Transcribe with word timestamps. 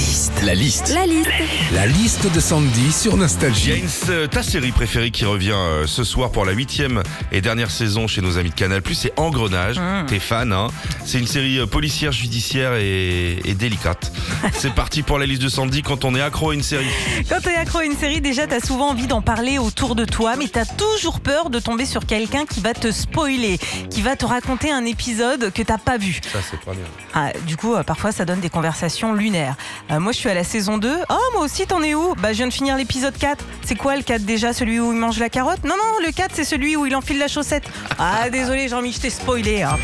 liste. 0.00 0.32
La 0.44 0.54
liste. 0.54 0.94
La 0.94 1.04
liste. 1.06 1.30
La 1.72 1.86
liste 1.86 2.32
de 2.32 2.40
Sandy 2.40 2.90
sur 2.90 3.12
Il 3.12 3.16
y 3.16 3.18
a 3.18 3.22
Nostalgie. 3.22 3.72
une, 3.74 3.88
euh, 4.08 4.26
ta 4.26 4.42
série 4.42 4.72
préférée 4.72 5.10
qui 5.10 5.26
revient 5.26 5.52
euh, 5.52 5.86
ce 5.86 6.04
soir 6.04 6.32
pour 6.32 6.46
la 6.46 6.52
huitième 6.52 7.02
et 7.32 7.42
dernière 7.42 7.70
saison 7.70 8.06
chez 8.06 8.22
nos 8.22 8.38
amis 8.38 8.48
de 8.48 8.54
Canal+. 8.54 8.80
C'est 8.94 9.12
Engrenage. 9.18 9.76
T'es 10.06 10.18
fan, 10.18 10.52
hein 10.54 10.68
C'est 11.04 11.18
une 11.18 11.26
série 11.26 11.58
euh, 11.58 11.66
policière, 11.66 12.12
judiciaire 12.12 12.74
et, 12.76 13.40
et 13.44 13.54
délicate. 13.54 14.10
C'est 14.54 14.74
parti 14.74 15.02
pour 15.02 15.18
la 15.18 15.26
liste 15.26 15.42
de 15.42 15.48
Sandy 15.50 15.82
quand 15.82 16.04
on 16.06 16.14
est 16.14 16.22
accro 16.22 16.50
à 16.50 16.54
une 16.54 16.62
série. 16.62 16.86
Quand 17.28 17.40
t'es 17.42 17.54
accro 17.54 17.78
à 17.80 17.84
une 17.84 17.96
série, 17.96 18.22
déjà 18.22 18.46
t'as 18.46 18.60
souvent 18.60 18.90
envie 18.90 19.06
d'en 19.06 19.20
parler 19.20 19.58
autour 19.58 19.94
de 19.96 20.06
toi, 20.06 20.34
mais 20.38 20.48
t'as 20.48 20.64
toujours 20.64 21.20
peur 21.20 21.50
de 21.50 21.58
tomber 21.58 21.84
sur 21.84 22.06
quelqu'un 22.06 22.46
qui 22.46 22.60
va 22.60 22.72
te 22.72 22.90
spoiler, 22.90 23.58
qui 23.90 24.00
va 24.00 24.16
te 24.16 24.24
raconter 24.24 24.70
un 24.70 24.86
épisode 24.86 25.52
que 25.52 25.62
t'as 25.62 25.78
pas 25.78 25.98
vu. 25.98 26.20
Ça, 26.32 26.38
c'est 26.50 26.60
pas 26.60 26.72
bien. 26.72 26.84
Ah, 27.14 27.32
du 27.46 27.56
coup, 27.58 27.74
euh, 27.74 27.82
parfois 27.82 28.12
ça 28.12 28.24
donne 28.24 28.40
des 28.40 28.48
conversations 28.50 29.12
lunaires. 29.12 29.56
Euh, 29.92 29.98
moi 29.98 30.12
je 30.12 30.18
suis 30.18 30.28
à 30.28 30.34
la 30.34 30.44
saison 30.44 30.78
2. 30.78 30.98
Oh, 31.08 31.14
moi 31.34 31.42
aussi 31.44 31.66
t'en 31.66 31.82
es 31.82 31.94
où? 31.94 32.14
Bah 32.16 32.28
je 32.32 32.38
viens 32.38 32.46
de 32.46 32.52
finir 32.52 32.76
l'épisode 32.76 33.16
4. 33.18 33.44
C'est 33.64 33.74
quoi 33.74 33.96
le 33.96 34.02
4 34.02 34.22
déjà 34.22 34.52
Celui 34.52 34.78
où 34.78 34.92
il 34.92 34.98
mange 34.98 35.18
la 35.18 35.28
carotte? 35.28 35.64
Non, 35.64 35.74
non, 35.76 36.06
le 36.06 36.12
4 36.12 36.30
c'est 36.34 36.44
celui 36.44 36.76
où 36.76 36.86
il 36.86 36.94
enfile 36.94 37.18
la 37.18 37.26
chaussette. 37.28 37.64
Ah, 37.98 38.30
désolé 38.30 38.68
Jean-Mi, 38.68 38.92
je 38.92 39.00
t'ai 39.00 39.10
spoilé. 39.10 39.62
hein. 39.62 39.76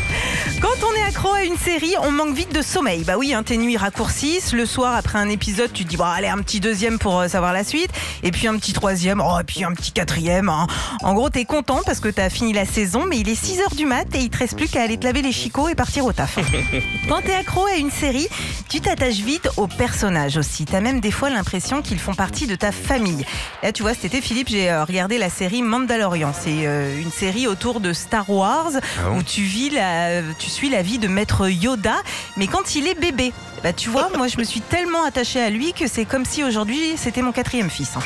Quand 0.61 0.69
on 0.89 0.95
est 0.99 1.03
accro 1.03 1.31
à 1.33 1.43
une 1.43 1.57
série, 1.57 1.93
on 2.01 2.11
manque 2.11 2.33
vite 2.33 2.53
de 2.55 2.61
sommeil. 2.63 3.03
Bah 3.03 3.13
oui, 3.17 3.33
hein, 3.33 3.43
tes 3.43 3.57
nuits 3.57 3.77
raccourcissent. 3.77 4.53
Le 4.53 4.65
soir, 4.65 4.95
après 4.95 5.19
un 5.19 5.29
épisode, 5.29 5.71
tu 5.71 5.83
te 5.83 5.89
dis, 5.89 5.97
bon, 5.97 6.05
allez, 6.05 6.29
un 6.29 6.39
petit 6.39 6.59
deuxième 6.59 6.97
pour 6.97 7.19
euh, 7.19 7.27
savoir 7.27 7.53
la 7.53 7.63
suite. 7.63 7.91
Et 8.23 8.31
puis 8.31 8.47
un 8.47 8.57
petit 8.57 8.73
troisième, 8.73 9.21
oh, 9.23 9.39
et 9.39 9.43
puis 9.43 9.63
un 9.63 9.73
petit 9.73 9.91
quatrième. 9.91 10.49
hein. 10.49 10.65
En 11.03 11.13
gros, 11.13 11.29
t'es 11.29 11.45
content 11.45 11.81
parce 11.85 11.99
que 11.99 12.09
t'as 12.09 12.29
fini 12.29 12.53
la 12.53 12.65
saison, 12.65 13.05
mais 13.07 13.17
il 13.19 13.29
est 13.29 13.35
6 13.35 13.59
heures 13.61 13.75
du 13.75 13.85
mat 13.85 14.07
et 14.15 14.19
il 14.19 14.29
te 14.31 14.37
reste 14.37 14.55
plus 14.57 14.67
qu'à 14.67 14.81
aller 14.81 14.97
te 14.97 15.05
laver 15.05 15.21
les 15.21 15.31
chicots 15.31 15.67
et 15.69 15.75
partir 15.75 16.05
au 16.05 16.13
taf. 16.13 16.39
Quand 17.09 17.21
t'es 17.21 17.35
accro 17.35 17.65
à 17.67 17.75
une 17.75 17.91
série, 17.91 18.27
tu 18.67 18.81
t'attaches 18.81 19.17
vite 19.19 19.49
aux 19.57 19.67
personnages 19.97 20.37
aussi. 20.37 20.65
T'as 20.65 20.79
même 20.79 20.99
des 20.99 21.09
fois 21.09 21.31
l'impression 21.31 21.81
qu'ils 21.81 21.97
font 21.97 22.13
partie 22.13 22.45
de 22.45 22.53
ta 22.53 22.71
famille. 22.71 23.25
Là, 23.63 23.71
tu 23.71 23.81
vois, 23.81 23.95
cet 23.95 24.05
été, 24.05 24.21
Philippe, 24.21 24.47
j'ai 24.47 24.69
euh, 24.69 24.83
regardé 24.83 25.17
la 25.17 25.27
série 25.27 25.63
Mandalorian. 25.63 26.33
C'est 26.39 26.67
euh, 26.67 27.01
une 27.01 27.09
série 27.09 27.47
autour 27.47 27.79
de 27.79 27.93
Star 27.93 28.29
Wars 28.29 28.69
Ah 28.75 29.09
bon 29.09 29.17
où 29.17 29.23
tu 29.23 29.41
vis 29.41 29.71
la, 29.71 30.21
tu 30.37 30.51
suis 30.51 30.69
la 30.69 30.83
vie 30.83 30.99
de 30.99 31.07
Maître 31.07 31.49
Yoda, 31.49 31.95
mais 32.35 32.45
quand 32.45 32.75
il 32.75 32.85
est 32.85 32.99
bébé. 32.99 33.33
Bah, 33.63 33.73
tu 33.73 33.89
vois, 33.89 34.11
moi, 34.15 34.27
je 34.27 34.37
me 34.37 34.43
suis 34.43 34.61
tellement 34.61 35.03
attachée 35.03 35.41
à 35.41 35.49
lui 35.49 35.73
que 35.73 35.87
c'est 35.87 36.05
comme 36.05 36.25
si 36.25 36.43
aujourd'hui 36.43 36.93
c'était 36.95 37.23
mon 37.23 37.31
quatrième 37.31 37.71
fils. 37.71 37.95
hein. 37.95 38.01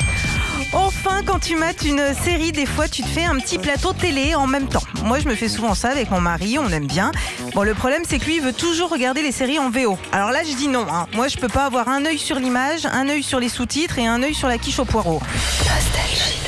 Enfin, 0.72 1.20
quand 1.26 1.38
tu 1.38 1.56
mates 1.56 1.82
une 1.84 2.02
série, 2.24 2.50
des 2.52 2.64
fois, 2.64 2.88
tu 2.88 3.02
te 3.02 3.08
fais 3.08 3.24
un 3.24 3.38
petit 3.38 3.58
plateau 3.58 3.92
télé 3.92 4.34
en 4.34 4.46
même 4.46 4.68
temps. 4.68 4.82
Moi, 5.04 5.18
je 5.20 5.28
me 5.28 5.34
fais 5.34 5.48
souvent 5.48 5.74
ça 5.74 5.90
avec 5.90 6.10
mon 6.10 6.20
mari, 6.20 6.58
on 6.58 6.68
aime 6.70 6.86
bien. 6.86 7.12
Bon, 7.54 7.62
le 7.62 7.74
problème, 7.74 8.02
c'est 8.08 8.18
que 8.18 8.24
lui, 8.24 8.36
il 8.36 8.42
veut 8.42 8.54
toujours 8.54 8.88
regarder 8.90 9.22
les 9.22 9.32
séries 9.32 9.58
en 9.58 9.68
VO. 9.70 9.98
Alors 10.12 10.30
là, 10.30 10.40
je 10.48 10.54
dis 10.56 10.68
non. 10.68 10.86
hein. 10.90 11.06
Moi, 11.14 11.28
je 11.28 11.36
peux 11.36 11.48
pas 11.48 11.66
avoir 11.66 11.88
un 11.88 12.06
œil 12.06 12.18
sur 12.18 12.36
l'image, 12.38 12.86
un 12.86 13.08
œil 13.10 13.22
sur 13.22 13.38
les 13.38 13.50
sous-titres 13.50 13.98
et 13.98 14.06
un 14.06 14.22
œil 14.22 14.34
sur 14.34 14.48
la 14.48 14.56
quiche 14.56 14.78
au 14.78 14.84
poireau. 14.86 15.20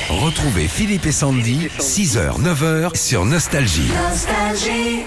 Retrouvez 0.09 0.67
Philippe 0.67 1.05
et 1.05 1.11
Sandy, 1.11 1.67
6h, 1.79 2.41
9h 2.41 2.95
sur 2.95 3.25
Nostalgie. 3.25 3.91
Nostalgie. 4.09 5.03